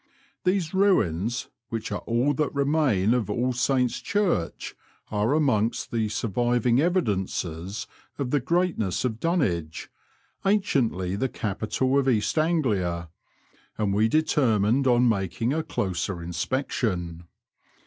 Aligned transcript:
These 0.45 0.73
ruins, 0.73 1.47
which 1.69 1.91
are 1.91 2.01
all 2.07 2.33
that 2.33 2.51
remain 2.55 3.13
of 3.13 3.29
All 3.29 3.53
Saints' 3.53 3.99
Church, 4.01 4.75
are 5.11 5.33
amongst 5.35 5.91
the 5.91 6.09
surviving 6.09 6.81
evidences 6.81 7.85
of 8.17 8.31
the 8.31 8.39
greatness 8.39 9.05
of 9.05 9.19
Dunwich, 9.19 9.91
anciently 10.43 11.15
the 11.15 11.29
capital 11.29 11.99
of 11.99 12.09
East 12.09 12.39
Anglia, 12.39 13.11
and 13.77 13.93
we 13.93 14.07
determined 14.07 14.87
on 14.87 15.07
making 15.07 15.53
a 15.53 15.61
closer 15.61 16.19
inspection. 16.23 17.25